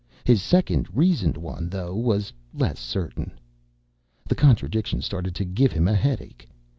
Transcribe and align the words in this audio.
His 0.23 0.41
second, 0.41 0.87
reasoned 0.95 1.37
one, 1.37 1.69
though, 1.69 1.93
was 1.95 2.33
less 2.55 2.79
certain. 2.79 3.33
The 4.27 4.33
contradiction 4.33 5.03
started 5.03 5.35
to 5.35 5.45
give 5.45 5.73
him 5.73 5.87
a 5.87 5.93
headache. 5.93 6.49